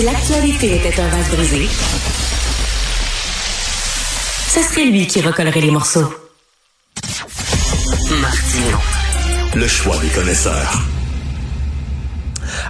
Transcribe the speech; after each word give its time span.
Si 0.00 0.06
l'actualité 0.06 0.76
était 0.76 0.98
un 0.98 1.08
vase 1.08 1.28
brisé, 1.28 1.68
ce 4.48 4.62
serait 4.62 4.86
lui 4.86 5.06
qui 5.06 5.20
recollerait 5.20 5.60
les 5.60 5.70
morceaux. 5.70 6.10
Martino. 8.22 8.78
Le 9.54 9.68
choix 9.68 9.98
des 9.98 10.08
connaisseurs. 10.08 10.89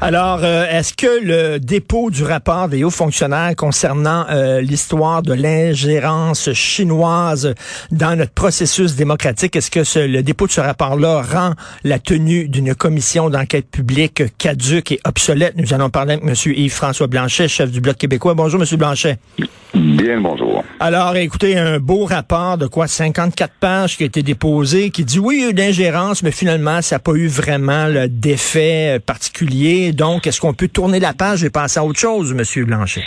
Alors, 0.02 0.40
euh, 0.42 0.64
est-ce 0.66 0.94
que 0.94 1.22
le 1.22 1.60
dépôt 1.60 2.08
du 2.08 2.24
rapport 2.24 2.68
des 2.68 2.84
hauts 2.84 2.90
fonctionnaires 2.90 3.54
concernant 3.54 4.24
euh, 4.30 4.62
l'histoire 4.62 5.22
de 5.22 5.34
l'ingérence 5.34 6.54
chinoise 6.54 7.54
dans 7.90 8.16
notre 8.16 8.32
processus 8.32 8.96
démocratique, 8.96 9.56
est-ce 9.56 9.70
que 9.70 9.84
ce, 9.84 9.98
le 9.98 10.22
dépôt 10.22 10.46
de 10.46 10.52
ce 10.52 10.62
rapport-là 10.62 11.20
rend 11.20 11.52
la 11.84 11.98
tenue 11.98 12.48
d'une 12.48 12.74
commission 12.74 13.28
d'enquête 13.28 13.70
publique 13.70 14.22
caduque 14.38 14.92
et 14.92 15.00
obsolète? 15.04 15.54
Nous 15.58 15.74
allons 15.74 15.90
parler 15.90 16.14
avec 16.14 16.24
M. 16.24 16.34
Yves-François 16.56 17.06
Blanchet, 17.06 17.48
chef 17.48 17.70
du 17.70 17.82
Bloc 17.82 17.98
québécois. 17.98 18.32
Bonjour, 18.32 18.58
M. 18.58 18.78
Blanchet. 18.78 19.18
Bien, 19.74 20.20
bonjour. 20.20 20.64
Alors, 20.80 21.16
écoutez, 21.16 21.56
un 21.56 21.78
beau 21.78 22.04
rapport 22.04 22.58
de 22.58 22.66
quoi? 22.66 22.88
54 22.88 23.52
pages 23.60 23.96
qui 23.96 24.02
a 24.02 24.06
été 24.06 24.22
déposé, 24.22 24.90
qui 24.90 25.04
dit 25.04 25.20
oui, 25.20 25.36
il 25.38 25.42
y 25.42 25.46
a 25.46 25.50
eu 25.50 25.54
d'ingérence, 25.54 26.22
mais 26.22 26.32
finalement, 26.32 26.82
ça 26.82 26.96
n'a 26.96 27.00
pas 27.00 27.12
eu 27.12 27.28
vraiment 27.28 27.86
d'effet 28.08 28.98
particulier. 29.04 29.92
Donc, 29.92 30.26
est-ce 30.26 30.40
qu'on 30.40 30.54
peut 30.54 30.68
tourner 30.68 30.98
la 30.98 31.12
page 31.12 31.44
et 31.44 31.50
passer 31.50 31.78
à 31.78 31.84
autre 31.84 32.00
chose, 32.00 32.32
M. 32.32 32.64
Blanchet? 32.64 33.04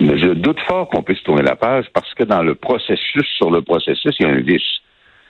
Mais 0.00 0.18
je 0.18 0.28
doute 0.28 0.58
fort 0.66 0.88
qu'on 0.88 1.02
puisse 1.02 1.22
tourner 1.22 1.42
la 1.42 1.56
page 1.56 1.84
parce 1.92 2.12
que 2.14 2.24
dans 2.24 2.42
le 2.42 2.54
processus, 2.54 3.26
sur 3.36 3.50
le 3.50 3.60
processus, 3.60 4.14
il 4.18 4.26
y 4.26 4.28
a 4.28 4.32
un 4.32 4.40
vice. 4.40 4.62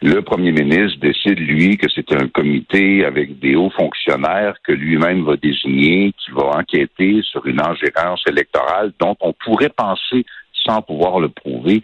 Le 0.02 0.20
premier 0.22 0.52
ministre 0.52 1.00
décide, 1.00 1.38
lui, 1.38 1.78
que 1.78 1.86
c'est 1.92 2.12
un 2.12 2.28
comité 2.28 3.04
avec 3.04 3.38
des 3.38 3.56
hauts 3.56 3.70
fonctionnaires 3.70 4.54
que 4.62 4.72
lui-même 4.72 5.24
va 5.24 5.36
désigner, 5.36 6.12
qui 6.18 6.30
va 6.32 6.58
enquêter 6.58 7.22
sur 7.22 7.46
une 7.46 7.60
ingérence 7.60 8.22
électorale 8.28 8.92
dont 9.00 9.16
on 9.20 9.32
pourrait 9.32 9.70
penser 9.70 10.24
sans 10.66 10.82
pouvoir 10.82 11.20
le 11.20 11.28
prouver, 11.28 11.82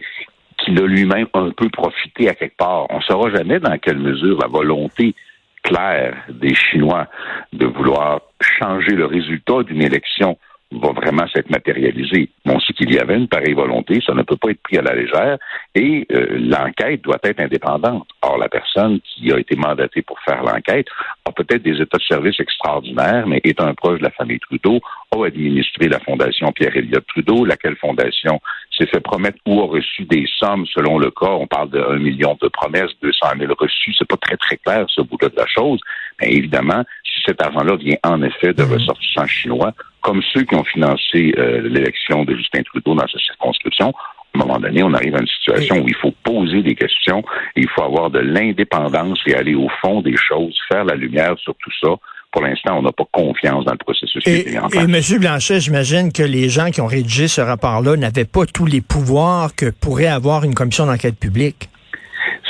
qu'il 0.57 0.79
a 0.79 0.85
lui-même 0.85 1.27
un 1.33 1.49
peu 1.51 1.69
profité 1.69 2.29
à 2.29 2.35
quelque 2.35 2.57
part. 2.57 2.87
On 2.89 2.97
ne 2.97 3.03
saura 3.03 3.29
jamais 3.31 3.59
dans 3.59 3.77
quelle 3.77 3.97
mesure 3.97 4.39
la 4.39 4.47
volonté 4.47 5.15
claire 5.63 6.15
des 6.29 6.55
Chinois 6.55 7.07
de 7.53 7.65
vouloir 7.65 8.21
changer 8.41 8.95
le 8.95 9.05
résultat 9.05 9.63
d'une 9.63 9.81
élection 9.81 10.37
va 10.71 10.91
vraiment 10.93 11.27
s'être 11.27 11.49
matérialisée. 11.49 12.29
On 12.45 12.59
sait 12.59 12.73
qu'il 12.73 12.93
y 12.93 12.99
avait 12.99 13.17
une 13.17 13.27
pareille 13.27 13.53
volonté, 13.53 13.99
ça 14.05 14.13
ne 14.13 14.23
peut 14.23 14.37
pas 14.37 14.51
être 14.51 14.61
pris 14.61 14.77
à 14.77 14.81
la 14.81 14.95
légère, 14.95 15.37
et 15.75 16.07
euh, 16.11 16.37
l'enquête 16.39 17.01
doit 17.01 17.19
être 17.23 17.41
indépendante. 17.41 18.07
Or, 18.21 18.37
la 18.37 18.47
personne 18.47 18.99
qui 19.01 19.31
a 19.31 19.37
été 19.37 19.55
mandatée 19.55 20.01
pour 20.01 20.19
faire 20.21 20.43
l'enquête 20.43 20.87
a 21.25 21.31
peut-être 21.31 21.63
des 21.63 21.81
états 21.81 21.97
de 21.97 22.03
service 22.03 22.39
extraordinaires, 22.39 23.27
mais 23.27 23.41
est 23.43 23.59
un 23.59 23.73
proche 23.73 23.99
de 23.99 24.05
la 24.05 24.11
famille 24.11 24.39
Trudeau, 24.39 24.79
a 25.13 25.25
administré 25.25 25.89
la 25.89 25.99
fondation 25.99 26.51
Pierre-Éliott 26.53 27.05
Trudeau, 27.07 27.43
laquelle 27.43 27.75
fondation 27.75 28.39
s'est 28.77 28.87
fait 28.87 28.99
promettre 28.99 29.37
ou 29.45 29.61
a 29.61 29.67
reçu 29.67 30.03
des 30.05 30.25
sommes 30.39 30.65
selon 30.67 30.97
le 30.97 31.11
cas. 31.11 31.31
On 31.31 31.47
parle 31.47 31.69
de 31.69 31.79
1 31.79 31.97
million 31.97 32.37
de 32.41 32.47
promesses, 32.47 32.91
200 33.01 33.27
000 33.39 33.53
reçus. 33.57 33.93
C'est 33.97 34.07
pas 34.07 34.17
très, 34.17 34.37
très 34.37 34.57
clair, 34.57 34.85
ce 34.89 35.01
bout-là 35.01 35.29
de 35.29 35.35
la 35.35 35.47
chose. 35.47 35.79
Mais 36.21 36.31
évidemment, 36.31 36.83
si 37.03 37.21
cet 37.25 37.41
argent-là 37.41 37.75
vient 37.75 37.97
en 38.03 38.21
effet 38.21 38.53
de 38.53 38.63
mmh. 38.63 38.73
ressortissants 38.73 39.27
chinois, 39.27 39.73
comme 40.01 40.21
ceux 40.33 40.43
qui 40.43 40.55
ont 40.55 40.63
financé 40.63 41.33
euh, 41.37 41.61
l'élection 41.61 42.23
de 42.23 42.35
Justin 42.35 42.63
Trudeau 42.63 42.95
dans 42.95 43.07
sa 43.07 43.19
circonscription, 43.19 43.93
à 44.33 44.37
un 44.37 44.45
moment 44.45 44.59
donné, 44.59 44.81
on 44.81 44.93
arrive 44.93 45.15
à 45.15 45.19
une 45.19 45.27
situation 45.27 45.79
où 45.79 45.87
il 45.87 45.95
faut 45.95 46.13
poser 46.23 46.63
des 46.63 46.75
questions 46.75 47.23
et 47.55 47.61
il 47.61 47.69
faut 47.69 47.83
avoir 47.83 48.09
de 48.09 48.19
l'indépendance 48.19 49.19
et 49.27 49.35
aller 49.35 49.55
au 49.55 49.67
fond 49.81 50.01
des 50.01 50.15
choses, 50.15 50.57
faire 50.71 50.85
la 50.85 50.95
lumière 50.95 51.37
sur 51.37 51.53
tout 51.55 51.71
ça. 51.81 51.89
Pour 52.31 52.43
l'instant, 52.43 52.77
on 52.79 52.81
n'a 52.81 52.91
pas 52.91 53.05
confiance 53.11 53.65
dans 53.65 53.73
le 53.73 53.77
processus. 53.77 54.23
Et, 54.25 54.53
et 54.53 54.77
M. 54.77 55.19
Blanchet, 55.19 55.59
j'imagine 55.59 56.13
que 56.13 56.23
les 56.23 56.49
gens 56.49 56.71
qui 56.71 56.79
ont 56.79 56.87
rédigé 56.87 57.27
ce 57.27 57.41
rapport-là 57.41 57.97
n'avaient 57.97 58.25
pas 58.25 58.45
tous 58.45 58.65
les 58.65 58.81
pouvoirs 58.81 59.53
que 59.55 59.69
pourrait 59.69 60.07
avoir 60.07 60.43
une 60.43 60.53
commission 60.53 60.85
d'enquête 60.85 61.19
publique. 61.19 61.69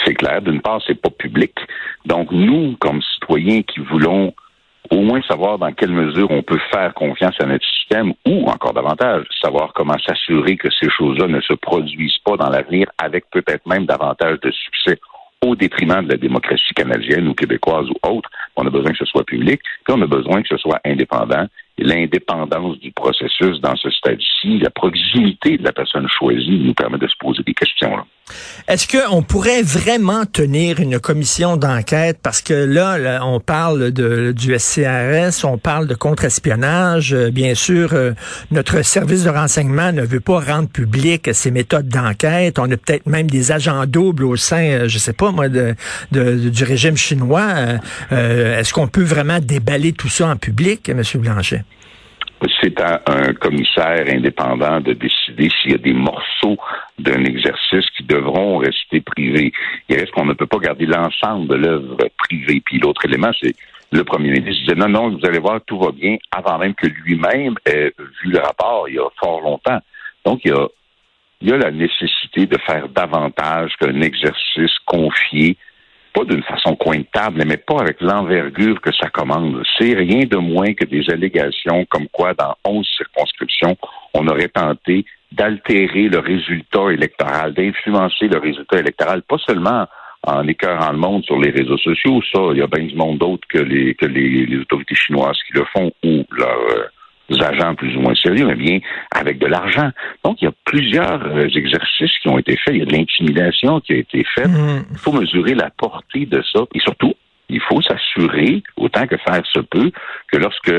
C'est 0.06 0.14
clair. 0.14 0.42
D'une 0.42 0.62
part, 0.62 0.82
c'est 0.86 1.00
pas 1.00 1.10
public. 1.10 1.54
Donc, 2.06 2.32
nous, 2.32 2.76
comme 2.80 3.02
citoyens 3.02 3.62
qui 3.62 3.80
voulons 3.80 4.34
au 4.90 5.02
moins 5.02 5.22
savoir 5.24 5.58
dans 5.58 5.72
quelle 5.72 5.92
mesure 5.92 6.30
on 6.32 6.44
peut 6.44 6.60
faire 6.72 6.94
confiance 6.94 7.36
à 7.40 7.46
notre 7.46 7.66
système 7.66 8.14
ou, 8.28 8.46
encore 8.48 8.74
davantage, 8.74 9.26
savoir 9.42 9.72
comment 9.74 9.98
s'assurer 10.06 10.58
que 10.58 10.68
ces 10.80 10.90
choses-là 10.90 11.28
ne 11.28 11.40
se 11.42 11.54
produisent 11.54 12.20
pas 12.26 12.36
dans 12.36 12.50
l'avenir 12.50 12.88
avec 12.98 13.26
peut-être 13.32 13.66
même 13.68 13.86
davantage 13.86 14.40
de 14.42 14.52
succès 14.52 15.00
au 15.44 15.56
détriment 15.56 16.04
de 16.04 16.10
la 16.10 16.18
démocratie 16.18 16.74
canadienne 16.76 17.28
ou 17.28 17.34
québécoise 17.34 17.88
ou 17.90 18.08
autre. 18.08 18.30
On 18.56 18.66
a 18.66 18.70
besoin 18.70 18.92
que 18.92 18.98
ce 18.98 19.06
soit 19.06 19.26
public, 19.26 19.60
puis 19.86 19.96
on 19.98 20.02
a 20.02 20.08
besoin 20.08 20.42
que 20.42 20.48
ce 20.50 20.58
soit 20.58 20.80
indépendant 20.86 21.48
l'indépendance 21.82 22.80
du 22.80 22.92
processus 22.92 23.60
dans 23.60 23.76
ce 23.76 23.90
stade-ci, 23.90 24.60
la 24.60 24.70
proximité 24.70 25.58
de 25.58 25.64
la 25.64 25.72
personne 25.72 26.08
choisie 26.08 26.60
nous 26.60 26.74
permet 26.74 26.98
de 26.98 27.08
se 27.08 27.16
poser 27.20 27.44
des 27.44 27.54
questions. 27.54 28.06
Est-ce 28.68 28.88
qu'on 28.88 29.22
pourrait 29.22 29.64
vraiment 29.64 30.26
tenir 30.26 30.80
une 30.80 31.00
commission 31.00 31.58
d'enquête? 31.58 32.20
Parce 32.22 32.42
que 32.42 32.54
là, 32.54 33.20
on 33.26 33.40
parle 33.40 33.92
de, 33.92 34.32
du 34.32 34.58
SCRS, 34.58 35.44
on 35.44 35.58
parle 35.58 35.88
de 35.88 35.96
contre-espionnage. 35.96 37.14
Euh, 37.14 37.32
bien 37.32 37.56
sûr, 37.56 37.90
euh, 37.94 38.14
notre 38.52 38.82
service 38.84 39.24
de 39.24 39.30
renseignement 39.30 39.92
ne 39.92 40.04
veut 40.04 40.20
pas 40.20 40.40
rendre 40.40 40.70
public 40.70 41.30
ses 41.34 41.52
méthodes 41.52 41.88
d'enquête. 41.88 42.60
On 42.60 42.72
a 42.72 42.78
peut-être 42.78 43.08
même 43.08 43.30
des 43.30 43.52
agents 43.52 43.86
doubles 43.86 44.26
au 44.26 44.36
sein, 44.36 44.64
euh, 44.64 44.88
je 44.88 44.98
sais 44.98 45.14
pas 45.14 45.32
moi, 45.32 45.48
du 45.50 46.64
régime 46.64 46.98
chinois. 46.98 47.46
Est-ce 48.12 48.74
qu'on 48.74 48.88
peut 48.88 49.04
vraiment 49.04 49.40
déballer 49.40 49.94
tout 49.94 50.10
ça 50.10 50.28
en 50.28 50.36
public, 50.36 50.90
M. 50.90 51.02
Blanchet? 51.16 51.64
C'est 52.62 52.80
à 52.82 53.02
un 53.08 53.34
commissaire 53.34 54.06
indépendant 54.08 54.80
de 54.80 54.94
décider 54.94 55.50
s'il 55.50 55.72
y 55.72 55.76
a 55.76 55.78
des 55.78 55.94
morceaux 55.94 56.58
d'un 56.98 57.24
exercice 57.24 57.86
qui 57.96 58.04
devront 58.04 58.58
rester 58.58 59.02
privés. 59.02 59.52
Il 59.90 59.98
reste 59.98 60.12
qu'on 60.12 60.26
ne 60.26 60.34
peut 60.34 60.48
pas 60.48 60.58
garder 60.58 60.86
l'ensemble 60.86 61.48
de 61.48 61.56
l'œuvre 61.56 61.98
privée. 62.18 62.62
Puis 62.66 62.80
l'autre 62.80 63.06
élément, 63.06 63.32
c'est 63.40 63.56
le 63.92 64.04
premier 64.04 64.32
ministre 64.32 64.62
disait 64.62 64.76
non, 64.76 64.90
non, 64.90 65.10
vous 65.10 65.26
allez 65.26 65.40
voir, 65.40 65.60
tout 65.66 65.78
va 65.78 65.92
bien, 65.92 66.18
avant 66.32 66.58
même 66.58 66.74
que 66.74 66.88
lui-même 66.88 67.56
ait 67.66 67.94
vu 67.98 68.32
le 68.32 68.40
rapport 68.40 68.88
il 68.88 68.96
y 68.96 69.00
a 69.00 69.08
fort 69.20 69.42
longtemps. 69.42 69.80
Donc, 70.26 70.42
il 70.46 70.52
y 70.52 70.54
a, 70.54 70.68
il 71.42 71.50
y 71.50 71.54
a 71.54 71.58
la 71.58 71.72
nécessité 71.72 72.46
de 72.46 72.58
faire 72.60 72.88
davantage 72.90 73.74
qu'un 73.80 74.02
exercice 74.02 74.78
confié 74.86 75.58
pas 76.14 76.26
d'une 76.26 76.44
façon 76.44 76.76
coin 76.76 76.98
de 76.98 77.06
table, 77.12 77.44
mais 77.46 77.58
pas 77.58 77.80
avec 77.80 78.02
l'envergure 78.02 78.80
que 78.82 78.94
ça 78.94 79.10
commande. 79.10 79.64
C'est 79.78 79.94
rien 79.94 80.26
de 80.26 80.38
moins 80.38 80.74
que 80.74 80.86
des 80.86 81.10
allégations 81.10 81.86
comme 81.86 82.08
quoi, 82.10 82.34
dans 82.34 82.56
onze 82.66 82.88
circonscriptions, 82.98 83.78
on 84.14 84.28
aurait 84.28 84.50
tenté 84.50 85.06
d'altérer 85.32 86.10
le 86.10 86.20
résultat 86.20 86.92
électoral, 86.92 87.54
d'influencer 87.54 88.28
le 88.28 88.40
résultat 88.40 88.80
électoral, 88.80 89.22
pas 89.24 89.38
seulement 89.48 89.88
en 90.24 90.48
écœurant 90.48 90.92
le 90.92 90.98
monde 90.98 91.24
sur 91.24 91.40
les 91.40 91.50
réseaux 91.50 91.78
sociaux, 91.78 92.22
ça, 92.32 92.40
il 92.52 92.58
y 92.58 92.62
a 92.62 92.68
bien 92.68 92.86
du 92.86 92.96
monde 92.96 93.18
d'autre 93.18 93.48
que 93.48 93.58
les 93.58 93.96
que 93.96 94.06
les, 94.06 94.46
les, 94.46 94.58
autorités 94.60 94.96
chinoises 94.96 95.40
qui 95.48 95.54
le 95.54 95.66
font 95.74 95.92
ou 96.04 96.24
leur 96.32 96.60
euh, 96.76 96.86
agents 97.40 97.76
plus 97.76 97.96
ou 97.96 98.02
moins 98.02 98.16
sérieux, 98.16 98.46
mais 98.46 98.56
bien 98.56 98.80
avec 99.12 99.38
de 99.40 99.48
l'argent. 99.48 99.92
Donc, 100.24 100.42
il 100.42 100.46
y 100.46 100.48
a 100.48 100.54
plusieurs 100.66 101.26
euh, 101.26 101.48
exercices 101.48 102.18
qui 102.22 102.28
ont 102.28 102.38
été 102.38 102.58
faits. 102.58 102.76
Il 102.76 102.80
y 102.80 102.82
a 102.82 102.86
de 102.86 102.94
l'intimidation 102.94 103.80
qui 103.82 103.94
a 103.94 103.98
été 103.98 104.24
faite. 104.36 104.50
Mm. 104.50 104.84
Il 104.92 104.98
faut 104.98 105.14
mesurer 105.14 105.54
la 105.54 105.70
portée 105.70 106.26
de 106.26 106.42
ça. 106.52 106.62
Et 106.74 106.80
surtout, 106.80 107.14
il 107.50 107.62
faut 107.62 107.82
s'assurer, 107.82 108.64
autant 108.78 109.06
que 109.08 109.18
faire 109.18 109.46
se 109.46 109.60
peut, 109.60 109.92
que 110.32 110.38
lorsque 110.38 110.74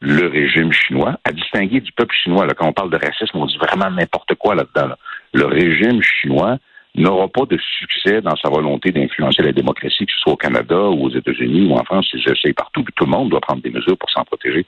le 0.00 0.26
régime 0.26 0.72
chinois, 0.72 1.18
à 1.24 1.32
distinguer 1.32 1.80
du 1.80 1.90
peuple 1.92 2.14
chinois. 2.14 2.46
Là, 2.46 2.54
quand 2.54 2.68
on 2.68 2.72
parle 2.72 2.90
de 2.90 2.98
racisme, 2.98 3.38
on 3.38 3.46
dit 3.46 3.56
vraiment 3.56 3.90
n'importe 3.90 4.34
quoi 4.34 4.54
là-dedans. 4.54 4.94
Le 5.32 5.46
régime 5.46 6.02
chinois 6.02 6.58
n'aura 6.94 7.28
pas 7.28 7.44
de 7.46 7.58
succès 7.78 8.20
dans 8.20 8.36
sa 8.36 8.48
volonté 8.48 8.92
d'influencer 8.92 9.42
la 9.42 9.52
démocratie, 9.52 10.06
que 10.06 10.12
ce 10.12 10.18
soit 10.20 10.34
au 10.34 10.36
Canada 10.36 10.78
ou 10.78 11.06
aux 11.06 11.10
États-Unis 11.10 11.66
ou 11.68 11.74
en 11.74 11.84
France, 11.84 12.08
ils 12.12 12.28
essayent 12.30 12.52
partout, 12.52 12.84
puis 12.84 12.94
tout 12.94 13.04
le 13.04 13.10
monde 13.10 13.30
doit 13.30 13.40
prendre 13.40 13.62
des 13.62 13.70
mesures 13.70 13.96
pour 13.98 14.10
s'en 14.10 14.24
protéger. 14.24 14.64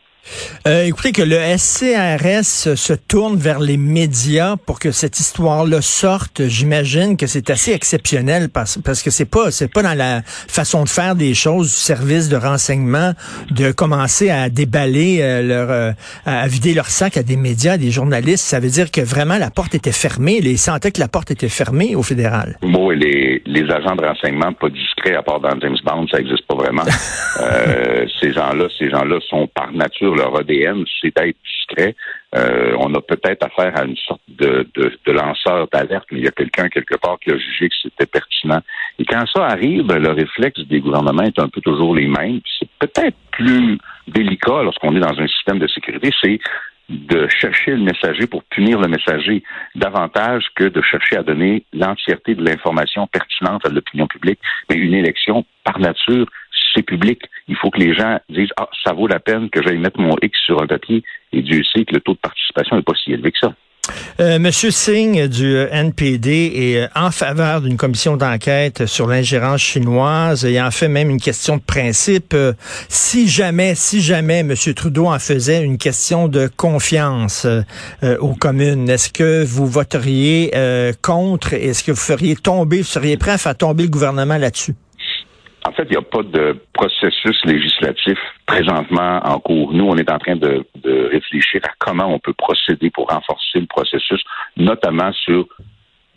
Euh, 0.66 0.84
écoutez, 0.84 1.12
que 1.12 1.22
le 1.22 1.38
SCRS 1.56 2.74
se 2.76 2.92
tourne 2.92 3.36
vers 3.36 3.60
les 3.60 3.76
médias 3.76 4.56
pour 4.56 4.78
que 4.78 4.90
cette 4.90 5.20
histoire-là 5.20 5.80
sorte, 5.80 6.46
j'imagine 6.46 7.16
que 7.16 7.26
c'est 7.26 7.50
assez 7.50 7.72
exceptionnel 7.72 8.48
parce, 8.48 8.78
parce 8.78 9.02
que 9.02 9.10
c'est 9.10 9.30
pas 9.30 9.50
c'est 9.50 9.72
pas 9.72 9.82
dans 9.82 9.96
la 9.96 10.22
façon 10.24 10.84
de 10.84 10.88
faire 10.88 11.14
des 11.14 11.34
choses 11.34 11.68
du 11.68 11.76
service 11.76 12.28
de 12.28 12.36
renseignement 12.36 13.12
de 13.50 13.70
commencer 13.70 14.30
à 14.30 14.48
déballer 14.48 15.18
euh, 15.20 15.42
leur 15.42 15.70
euh, 15.70 15.92
à 16.24 16.48
vider 16.48 16.74
leur 16.74 16.86
sac 16.86 17.16
à 17.16 17.22
des 17.22 17.36
médias, 17.36 17.74
à 17.74 17.78
des 17.78 17.90
journalistes. 17.90 18.44
Ça 18.44 18.60
veut 18.60 18.70
dire 18.70 18.90
que 18.90 19.00
vraiment 19.00 19.38
la 19.38 19.50
porte 19.50 19.74
était 19.74 19.92
fermée. 19.92 20.40
Les 20.40 20.56
sentaient 20.56 20.90
que 20.90 21.00
la 21.00 21.08
porte 21.08 21.30
était 21.30 21.48
fermée 21.48 21.94
au 21.94 22.02
fédéral. 22.02 22.58
Bon, 22.62 22.90
les, 22.90 23.42
les 23.46 23.70
agents 23.70 23.94
de 23.94 24.04
renseignement 24.04 24.52
pas 24.52 24.68
discrets 24.68 25.14
à 25.14 25.22
part 25.22 25.40
dans 25.40 25.58
James 25.60 25.76
Bond, 25.84 26.06
ça 26.10 26.18
existe 26.18 26.46
pas 26.46 26.56
vraiment. 26.56 26.82
ces 28.20 28.32
gens-là, 28.32 28.66
ces 28.78 28.90
gens-là 28.90 29.18
sont 29.28 29.48
par 29.54 29.72
nature 29.72 30.15
leur 30.16 30.36
ADN, 30.38 30.84
c'est 31.00 31.14
d'être 31.16 31.36
discret. 31.44 31.94
Euh, 32.34 32.76
on 32.78 32.92
a 32.94 33.00
peut-être 33.00 33.44
affaire 33.44 33.78
à 33.78 33.84
une 33.84 33.96
sorte 33.96 34.20
de, 34.28 34.66
de, 34.74 35.12
lanceur 35.12 35.68
d'alerte, 35.72 36.06
mais 36.10 36.18
il 36.18 36.24
y 36.24 36.28
a 36.28 36.32
quelqu'un 36.32 36.68
quelque 36.68 36.96
part 36.96 37.18
qui 37.20 37.30
a 37.30 37.38
jugé 37.38 37.68
que 37.68 37.74
c'était 37.82 38.06
pertinent. 38.06 38.60
Et 38.98 39.04
quand 39.04 39.24
ça 39.34 39.46
arrive, 39.46 39.86
le 39.92 40.10
réflexe 40.10 40.60
des 40.60 40.80
gouvernements 40.80 41.22
est 41.22 41.38
un 41.38 41.48
peu 41.48 41.60
toujours 41.60 41.94
les 41.94 42.06
mêmes. 42.06 42.40
C'est 42.58 42.68
peut-être 42.78 43.16
plus 43.30 43.78
délicat 44.08 44.62
lorsqu'on 44.62 44.94
est 44.96 45.00
dans 45.00 45.18
un 45.18 45.28
système 45.28 45.58
de 45.58 45.68
sécurité, 45.68 46.10
c'est 46.22 46.40
de 46.88 47.26
chercher 47.28 47.72
le 47.72 47.82
messager 47.82 48.26
pour 48.26 48.44
punir 48.44 48.78
le 48.80 48.88
messager 48.88 49.42
davantage 49.74 50.46
que 50.54 50.64
de 50.64 50.80
chercher 50.82 51.16
à 51.16 51.22
donner 51.22 51.64
l'entièreté 51.72 52.34
de 52.34 52.44
l'information 52.44 53.06
pertinente 53.08 53.66
à 53.66 53.70
l'opinion 53.70 54.06
publique. 54.06 54.38
Mais 54.70 54.76
une 54.76 54.94
élection, 54.94 55.44
par 55.64 55.80
nature, 55.80 56.26
c'est 56.76 56.82
public. 56.82 57.20
Il 57.48 57.56
faut 57.56 57.70
que 57.70 57.80
les 57.80 57.94
gens 57.94 58.20
disent 58.28 58.50
Ah, 58.56 58.68
ça 58.84 58.92
vaut 58.92 59.06
la 59.08 59.20
peine 59.20 59.48
que 59.50 59.62
j'aille 59.62 59.78
mettre 59.78 60.00
mon 60.00 60.16
X 60.22 60.38
sur 60.44 60.62
un 60.62 60.66
papier. 60.66 61.02
Et 61.32 61.42
Dieu 61.42 61.62
sait 61.64 61.84
que 61.84 61.94
le 61.94 62.00
taux 62.00 62.14
de 62.14 62.18
participation 62.18 62.76
n'est 62.76 62.82
pas 62.82 62.94
si 63.02 63.12
élevé 63.12 63.32
que 63.32 63.38
ça. 63.38 63.54
Euh, 64.20 64.38
Monsieur 64.38 64.70
Singh 64.70 65.28
du 65.28 65.56
NPD 65.70 66.52
est 66.54 66.76
euh, 66.78 66.88
en 66.96 67.10
faveur 67.10 67.60
d'une 67.60 67.76
commission 67.76 68.16
d'enquête 68.16 68.86
sur 68.86 69.06
l'ingérence 69.06 69.60
chinoise. 69.60 70.46
Il 70.48 70.60
en 70.60 70.70
fait 70.70 70.88
même 70.88 71.10
une 71.10 71.20
question 71.20 71.56
de 71.56 71.62
principe. 71.62 72.34
Euh, 72.34 72.52
si 72.88 73.28
jamais, 73.28 73.74
si 73.74 74.00
jamais 74.00 74.42
Monsieur 74.42 74.74
Trudeau 74.74 75.06
en 75.06 75.18
faisait 75.18 75.62
une 75.62 75.78
question 75.78 76.28
de 76.28 76.48
confiance 76.48 77.46
aux 78.02 78.34
communes, 78.34 78.88
est-ce 78.88 79.10
que 79.10 79.44
vous 79.44 79.66
voteriez 79.66 80.50
contre 81.02 81.54
Est-ce 81.54 81.84
que 81.84 81.92
vous 81.92 81.96
feriez 81.96 82.36
tomber, 82.36 82.78
vous 82.78 82.84
seriez 82.84 83.16
prêt 83.16 83.32
à 83.32 83.38
faire 83.38 83.56
tomber 83.56 83.84
le 83.84 83.90
gouvernement 83.90 84.36
là-dessus? 84.38 84.74
En 85.66 85.72
fait, 85.72 85.84
il 85.84 85.90
n'y 85.90 85.96
a 85.96 86.02
pas 86.02 86.22
de 86.22 86.56
processus 86.72 87.44
législatif 87.44 88.18
présentement 88.46 89.20
en 89.24 89.40
cours. 89.40 89.72
Nous, 89.72 89.84
on 89.84 89.96
est 89.96 90.10
en 90.10 90.18
train 90.18 90.36
de, 90.36 90.64
réfléchir 91.10 91.60
à 91.64 91.72
comment 91.78 92.06
on 92.06 92.18
peut 92.18 92.34
procéder 92.34 92.90
pour 92.90 93.08
renforcer 93.08 93.60
le 93.60 93.66
processus, 93.66 94.22
notamment 94.56 95.12
sur 95.12 95.46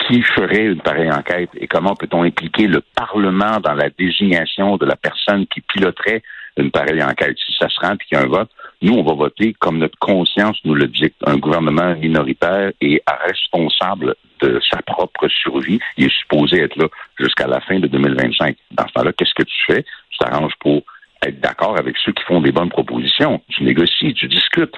qui 0.07 0.21
ferait 0.21 0.65
une 0.65 0.81
pareille 0.81 1.11
enquête 1.11 1.49
et 1.55 1.67
comment 1.67 1.95
peut-on 1.95 2.23
impliquer 2.23 2.67
le 2.67 2.81
Parlement 2.95 3.59
dans 3.59 3.73
la 3.73 3.89
désignation 3.89 4.77
de 4.77 4.85
la 4.85 4.95
personne 4.95 5.45
qui 5.47 5.61
piloterait 5.61 6.21
une 6.57 6.71
pareille 6.71 7.03
enquête. 7.03 7.37
Si 7.45 7.53
ça 7.59 7.69
se 7.69 7.79
rend 7.79 7.93
et 7.93 7.97
qu'il 7.97 8.17
y 8.17 8.21
a 8.21 8.23
un 8.23 8.27
vote, 8.27 8.49
nous, 8.81 8.93
on 8.93 9.03
va 9.03 9.13
voter 9.13 9.53
comme 9.59 9.79
notre 9.79 9.97
conscience 9.99 10.57
nous 10.63 10.73
le 10.73 10.87
dicte. 10.87 11.17
Un 11.25 11.37
gouvernement 11.37 11.95
minoritaire 11.95 12.71
et 12.79 13.01
responsable 13.27 14.15
de 14.41 14.59
sa 14.71 14.81
propre 14.81 15.27
survie. 15.27 15.79
Il 15.97 16.05
est 16.05 16.17
supposé 16.21 16.61
être 16.61 16.77
là 16.77 16.87
jusqu'à 17.17 17.47
la 17.47 17.59
fin 17.59 17.79
de 17.79 17.87
2025. 17.87 18.55
Dans 18.71 18.87
ce 18.87 18.93
temps-là, 18.93 19.11
qu'est-ce 19.13 19.33
que 19.35 19.43
tu 19.43 19.65
fais? 19.67 19.83
Tu 19.83 20.17
t'arranges 20.19 20.55
pour 20.61 20.81
être 21.25 21.41
d'accord 21.41 21.77
avec 21.77 21.97
ceux 21.97 22.13
qui 22.13 22.23
font 22.23 22.39
des 22.39 22.53
bonnes 22.53 22.69
propositions. 22.69 23.41
Tu 23.49 23.63
négocies, 23.63 24.13
tu 24.13 24.27
discutes. 24.29 24.75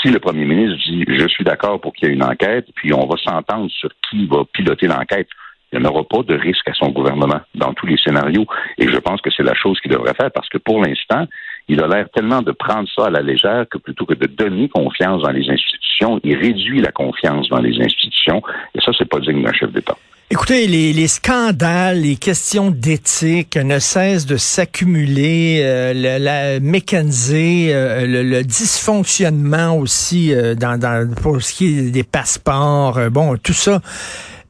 Si 0.00 0.10
le 0.10 0.20
premier 0.20 0.44
ministre 0.44 0.78
dit 0.86 1.04
je 1.08 1.26
suis 1.26 1.44
d'accord 1.44 1.80
pour 1.80 1.92
qu'il 1.92 2.08
y 2.08 2.10
ait 2.12 2.14
une 2.14 2.22
enquête, 2.22 2.68
puis 2.76 2.94
on 2.94 3.06
va 3.06 3.16
s'entendre 3.16 3.68
sur 3.70 3.90
qui 4.08 4.26
va 4.26 4.44
piloter 4.44 4.86
l'enquête, 4.86 5.28
il 5.72 5.80
n'y 5.80 5.86
aura 5.86 6.04
pas 6.04 6.22
de 6.22 6.34
risque 6.34 6.68
à 6.68 6.74
son 6.74 6.90
gouvernement 6.90 7.40
dans 7.54 7.74
tous 7.74 7.86
les 7.86 7.96
scénarios. 7.96 8.46
Et 8.78 8.88
je 8.88 8.96
pense 8.96 9.20
que 9.20 9.30
c'est 9.30 9.42
la 9.42 9.54
chose 9.54 9.78
qu'il 9.80 9.90
devrait 9.90 10.14
faire 10.14 10.30
parce 10.32 10.48
que 10.48 10.58
pour 10.58 10.82
l'instant, 10.82 11.26
il 11.68 11.80
a 11.80 11.86
l'air 11.86 12.08
tellement 12.14 12.42
de 12.42 12.52
prendre 12.52 12.88
ça 12.94 13.06
à 13.06 13.10
la 13.10 13.20
légère 13.20 13.66
que 13.70 13.78
plutôt 13.78 14.06
que 14.06 14.14
de 14.14 14.26
donner 14.26 14.68
confiance 14.68 15.22
dans 15.22 15.30
les 15.30 15.48
institutions, 15.48 16.20
il 16.24 16.36
réduit 16.36 16.80
la 16.80 16.92
confiance 16.92 17.48
dans 17.48 17.60
les 17.60 17.80
institutions. 17.80 18.42
Et 18.74 18.80
ça, 18.80 18.92
c'est 18.96 19.08
pas 19.08 19.20
digne 19.20 19.42
d'un 19.42 19.52
chef 19.52 19.72
d'État. 19.72 19.96
Écoutez, 20.32 20.68
les, 20.68 21.08
scandales, 21.08 22.02
les 22.02 22.14
questions 22.14 22.70
d'éthique 22.70 23.56
ne 23.56 23.80
cessent 23.80 24.26
de 24.26 24.36
s'accumuler. 24.36 25.60
Euh, 25.64 25.92
la 26.20 26.60
mécanisée, 26.60 27.74
euh, 27.74 28.06
le, 28.06 28.44
dysfonctionnement 28.44 29.76
aussi 29.76 30.32
euh, 30.32 30.54
dans, 30.54 30.78
dans, 30.78 31.12
pour 31.20 31.42
ce 31.42 31.52
qui 31.52 31.78
est 31.78 31.90
des 31.90 32.04
passeports, 32.04 33.10
bon, 33.10 33.36
tout 33.42 33.52
ça. 33.52 33.80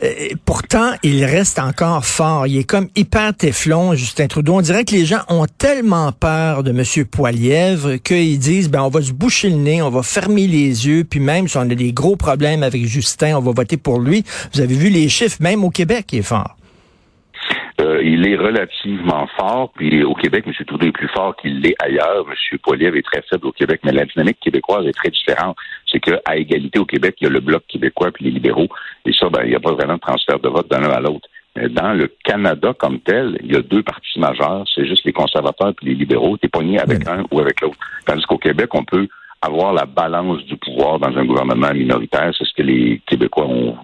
Euh, 0.02 0.28
pourtant, 0.44 0.92
il 1.02 1.24
reste 1.24 1.58
encore 1.58 2.04
fort. 2.06 2.46
Il 2.46 2.56
est 2.58 2.64
comme 2.64 2.88
hyper 2.96 3.34
téflon, 3.34 3.94
Justin 3.94 4.28
Trudeau. 4.28 4.54
On 4.54 4.60
dirait 4.60 4.84
que 4.84 4.94
les 4.94 5.04
gens 5.04 5.20
ont 5.28 5.46
tellement 5.58 6.12
peur 6.12 6.62
de 6.62 6.70
M. 6.70 7.04
Poilièvre 7.06 7.96
qu'ils 8.02 8.38
disent, 8.38 8.70
ben, 8.70 8.82
on 8.82 8.88
va 8.88 9.02
se 9.02 9.12
boucher 9.12 9.50
le 9.50 9.56
nez, 9.56 9.82
on 9.82 9.90
va 9.90 10.02
fermer 10.02 10.46
les 10.46 10.86
yeux, 10.86 11.04
puis 11.04 11.20
même 11.20 11.48
si 11.48 11.56
on 11.56 11.62
a 11.62 11.66
des 11.66 11.92
gros 11.92 12.16
problèmes 12.16 12.62
avec 12.62 12.86
Justin, 12.86 13.36
on 13.36 13.40
va 13.40 13.52
voter 13.52 13.76
pour 13.76 14.00
lui. 14.00 14.24
Vous 14.54 14.60
avez 14.60 14.74
vu 14.74 14.88
les 14.88 15.08
chiffres, 15.08 15.36
même 15.40 15.64
au 15.64 15.70
Québec, 15.70 16.06
il 16.12 16.20
est 16.20 16.22
fort. 16.22 16.56
Euh, 17.80 18.02
il 18.02 18.28
est 18.28 18.36
relativement 18.36 19.26
fort, 19.38 19.72
puis 19.74 20.02
au 20.04 20.14
Québec, 20.14 20.44
M. 20.46 20.52
Trudeau 20.66 20.86
est 20.86 20.92
plus 20.92 21.08
fort 21.08 21.34
qu'il 21.36 21.60
l'est 21.60 21.76
ailleurs. 21.78 22.26
M. 22.28 22.58
Poilievre 22.58 22.96
est 22.96 23.02
très 23.02 23.22
faible 23.22 23.46
au 23.46 23.52
Québec, 23.52 23.80
mais 23.84 23.92
la 23.92 24.04
dynamique 24.04 24.38
québécoise 24.40 24.86
est 24.86 24.92
très 24.92 25.08
différente. 25.08 25.56
C'est 25.90 26.00
qu'à 26.00 26.36
égalité 26.36 26.78
au 26.78 26.84
Québec, 26.84 27.16
il 27.20 27.24
y 27.24 27.26
a 27.28 27.30
le 27.30 27.40
Bloc 27.40 27.62
québécois 27.68 28.10
puis 28.12 28.26
les 28.26 28.32
libéraux, 28.32 28.68
et 29.06 29.12
ça, 29.12 29.28
ben, 29.30 29.42
il 29.44 29.50
n'y 29.50 29.56
a 29.56 29.60
pas 29.60 29.72
vraiment 29.72 29.94
de 29.94 30.00
transfert 30.00 30.38
de 30.38 30.48
vote 30.48 30.70
d'un 30.70 30.82
à 30.82 31.00
l'autre. 31.00 31.26
Dans 31.56 31.94
le 31.94 32.12
Canada 32.24 32.74
comme 32.78 33.00
tel, 33.00 33.38
il 33.42 33.52
y 33.52 33.56
a 33.56 33.62
deux 33.62 33.82
partis 33.82 34.20
majeurs, 34.20 34.64
c'est 34.72 34.86
juste 34.86 35.04
les 35.04 35.12
conservateurs 35.12 35.74
puis 35.74 35.86
les 35.86 35.94
libéraux. 35.94 36.36
T'es 36.36 36.48
pogné 36.48 36.78
avec 36.78 37.08
un 37.08 37.24
ou 37.30 37.40
avec 37.40 37.60
l'autre. 37.60 37.78
Tandis 38.06 38.24
qu'au 38.26 38.38
Québec, 38.38 38.72
on 38.74 38.84
peut 38.84 39.08
avoir 39.42 39.72
la 39.72 39.86
balance 39.86 40.44
du 40.44 40.56
pouvoir 40.56 40.98
dans 40.98 41.16
un 41.16 41.24
gouvernement 41.24 41.72
minoritaire. 41.72 42.30
C'est 42.36 42.44
ce 42.44 42.54
que 42.54 42.62
les 42.62 43.00
Québécois 43.06 43.46
ont 43.46 43.76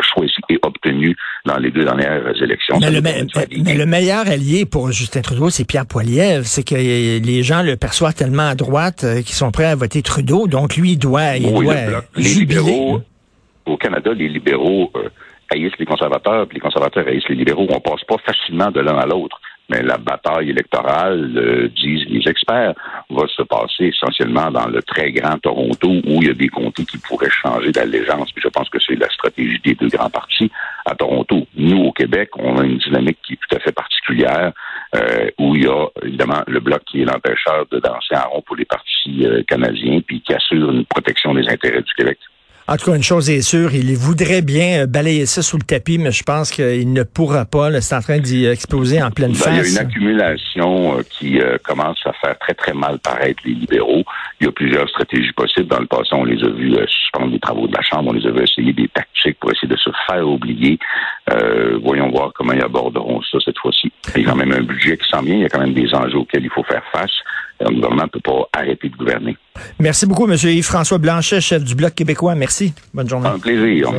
choisi 0.00 0.34
et 0.48 0.58
obtenu 0.62 1.16
dans 1.44 1.58
les 1.58 1.70
deux 1.70 1.84
dernières 1.84 2.42
élections. 2.42 2.78
Mais, 2.80 2.90
le, 2.90 3.86
meilleur 3.86 4.26
allié 4.26 4.64
pour 4.64 4.90
Justin 4.92 5.20
Trudeau, 5.20 5.50
c'est 5.50 5.66
Pierre 5.66 5.86
Poilievre. 5.86 6.44
C'est 6.46 6.66
que 6.66 6.74
les 6.74 7.42
gens 7.42 7.62
le 7.62 7.76
perçoivent 7.76 8.14
tellement 8.14 8.48
à 8.48 8.54
droite 8.54 9.04
euh, 9.04 9.16
qu'ils 9.20 9.34
sont 9.34 9.50
prêts 9.50 9.66
à 9.66 9.74
voter 9.74 10.02
Trudeau. 10.02 10.46
Donc 10.46 10.76
lui, 10.76 10.92
il 10.92 10.98
doit, 10.98 11.36
il 11.36 11.52
doit 11.52 11.74
les 12.16 12.22
libéraux, 12.22 13.02
au 13.66 13.76
Canada, 13.76 14.12
les 14.14 14.28
libéraux 14.28 14.90
euh, 14.96 15.08
haïssent 15.50 15.78
les 15.78 15.86
conservateurs, 15.86 16.46
puis 16.46 16.56
les 16.56 16.60
conservateurs 16.60 17.06
haïssent 17.06 17.28
les 17.28 17.36
libéraux. 17.36 17.66
On 17.68 17.80
passe 17.80 18.04
pas 18.04 18.16
facilement 18.24 18.70
de 18.70 18.80
l'un 18.80 18.96
à 18.96 19.06
l'autre. 19.06 19.38
Mais 19.70 19.82
la 19.82 19.96
bataille 19.96 20.50
électorale, 20.50 21.32
euh, 21.36 21.68
disent 21.68 22.06
les 22.08 22.28
experts, 22.28 22.74
va 23.08 23.26
se 23.26 23.42
passer 23.42 23.86
essentiellement 23.86 24.50
dans 24.50 24.66
le 24.66 24.82
très 24.82 25.10
grand 25.12 25.38
Toronto 25.38 25.88
où 25.88 26.22
il 26.22 26.28
y 26.28 26.30
a 26.30 26.34
des 26.34 26.48
comtés 26.48 26.84
qui 26.84 26.98
pourraient 26.98 27.30
changer 27.30 27.72
d'allégeance. 27.72 28.30
Je 28.36 28.48
pense 28.48 28.68
que 28.68 28.78
c'est 28.86 28.96
la 28.96 29.08
stratégie 29.08 29.60
des 29.64 29.74
deux 29.74 29.88
grands 29.88 30.10
partis 30.10 30.50
à 30.84 30.94
Toronto. 30.94 31.46
Nous, 31.56 31.82
au 31.82 31.92
Québec, 31.92 32.30
on 32.38 32.58
a 32.58 32.64
une 32.64 32.78
dynamique 32.78 33.18
qui 33.26 33.34
est 33.34 33.38
tout 33.48 33.56
à 33.56 33.60
fait 33.60 33.72
particulière 33.72 34.52
euh, 34.94 35.30
où 35.38 35.56
il 35.56 35.64
y 35.64 35.66
a 35.66 35.86
évidemment 36.02 36.42
le 36.46 36.60
bloc 36.60 36.82
qui 36.84 37.02
est 37.02 37.04
l'empêcheur 37.04 37.66
de 37.70 37.78
danser 37.78 38.16
en 38.16 38.28
rond 38.28 38.42
pour 38.42 38.56
les 38.56 38.66
partis 38.66 39.24
euh, 39.24 39.42
canadiens 39.44 40.00
puis 40.06 40.20
qui 40.20 40.34
assure 40.34 40.70
une 40.70 40.84
protection 40.84 41.34
des 41.34 41.48
intérêts 41.48 41.82
du 41.82 41.94
Québec. 41.94 42.18
En 42.66 42.78
tout 42.78 42.90
cas, 42.90 42.96
une 42.96 43.02
chose 43.02 43.28
est 43.28 43.42
sûre, 43.42 43.74
il 43.74 43.94
voudrait 43.94 44.40
bien 44.40 44.84
euh, 44.84 44.86
balayer 44.86 45.26
ça 45.26 45.42
sous 45.42 45.58
le 45.58 45.64
tapis, 45.64 45.98
mais 45.98 46.12
je 46.12 46.22
pense 46.22 46.50
qu'il 46.50 46.94
ne 46.94 47.02
pourra 47.02 47.44
pas. 47.44 47.78
C'est 47.82 47.94
en 47.94 48.00
train 48.00 48.18
d'y 48.18 48.46
exploser 48.46 49.02
en 49.02 49.10
pleine 49.10 49.34
face. 49.34 49.48
Ben, 49.48 49.64
il 49.66 49.74
y 49.74 49.76
a 49.76 49.82
une 49.82 49.86
accumulation 49.86 50.98
euh, 50.98 51.02
qui 51.10 51.40
euh, 51.40 51.58
commence 51.62 51.98
à 52.06 52.14
faire 52.14 52.38
très, 52.38 52.54
très 52.54 52.72
mal 52.72 52.98
paraître 53.00 53.42
les 53.44 53.52
libéraux. 53.52 54.02
Il 54.40 54.46
y 54.46 54.48
a 54.48 54.52
plusieurs 54.52 54.88
stratégies 54.88 55.32
possibles. 55.32 55.68
Dans 55.68 55.80
le 55.80 55.86
passé, 55.86 56.08
on 56.12 56.24
les 56.24 56.42
a 56.42 56.48
vus 56.48 56.74
suspendre 56.88 57.32
les 57.32 57.38
travaux 57.38 57.66
de 57.66 57.74
la 57.74 57.82
Chambre, 57.82 58.08
on 58.08 58.12
les 58.14 58.26
a 58.26 58.30
vus 58.30 58.44
essayer 58.44 58.72
des 58.72 58.88
tactiques 58.88 59.38
pour 59.40 59.52
essayer 59.52 59.68
de 59.68 59.76
se 59.76 59.90
faire 60.06 60.26
oublier. 60.26 60.78
voyons 61.82 62.08
voir 62.08 62.32
comment 62.34 62.54
ils 62.54 62.62
aborderont 62.62 63.20
ça 63.30 63.38
cette 63.44 63.58
fois-ci. 63.58 63.92
Il 64.16 64.22
y 64.22 64.26
a 64.26 64.30
quand 64.30 64.36
même 64.36 64.52
un 64.52 64.62
budget 64.62 64.96
qui 64.96 65.08
s'en 65.10 65.20
vient, 65.20 65.34
il 65.34 65.42
y 65.42 65.44
a 65.44 65.50
quand 65.50 65.60
même 65.60 65.74
des 65.74 65.94
enjeux 65.94 66.16
auxquels 66.16 66.44
il 66.44 66.50
faut 66.50 66.64
faire 66.64 66.82
face. 66.92 67.12
Le 67.60 67.74
gouvernement 67.74 68.04
ne 68.04 68.08
peut 68.08 68.20
pas 68.20 68.48
arrêter 68.52 68.88
de 68.88 68.96
gouverner. 68.96 69.36
Merci 69.78 70.06
beaucoup, 70.06 70.30
M. 70.30 70.36
Yves-François 70.42 70.98
Blanchet, 70.98 71.40
chef 71.40 71.62
du 71.64 71.74
Bloc 71.74 71.94
québécois. 71.94 72.34
Merci. 72.34 72.74
Bonne 72.92 73.08
journée. 73.08 73.28
Un 73.28 73.38
plaisir. 73.38 73.90